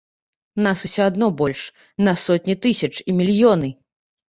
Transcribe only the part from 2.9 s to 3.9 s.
і мільёны.